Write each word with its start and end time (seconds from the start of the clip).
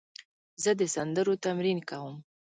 زه 0.63 0.71
د 0.79 0.81
سندرو 0.95 1.33
تمرین 1.45 1.79
کوم. 1.89 2.15